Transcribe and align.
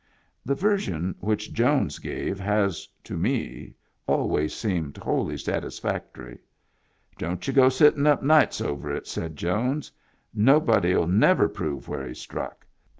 The 0.43 0.55
version 0.55 1.13
which 1.19 1.53
Jones 1.53 1.99
gave 1.99 2.39
has 2.39 2.87
(to 3.03 3.15
me) 3.15 3.75
always 4.07 4.51
seemed 4.51 4.97
wholly 4.97 5.37
satisfactory. 5.37 6.39
"Don't 7.19 7.45
y'u 7.45 7.53
go 7.53 7.69
sittin' 7.69 8.07
up 8.07 8.23
nights 8.23 8.61
over 8.61 8.91
it," 8.91 9.05
said 9.05 9.35
Jones. 9.35 9.91
"No 10.33 10.59
body'U 10.59 11.05
never 11.05 11.47
prove 11.47 11.87
where 11.87 12.07
he 12.07 12.15
struck. 12.15 12.65